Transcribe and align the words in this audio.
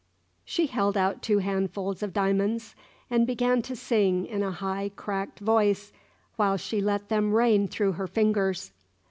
She 0.43 0.65
held 0.65 0.97
out 0.97 1.21
two 1.21 1.37
handfuls 1.37 2.01
of 2.01 2.11
diamonds, 2.11 2.73
and 3.11 3.27
began 3.27 3.61
to 3.61 3.75
sing 3.75 4.25
in 4.25 4.41
a 4.41 4.49
high, 4.49 4.89
cracked 4.95 5.37
voice, 5.37 5.93
while 6.37 6.57
she 6.57 6.81
let 6.81 7.09
them 7.09 7.35
rain 7.35 7.67
through 7.67 7.91
her 7.91 8.07
fingers. 8.07 8.71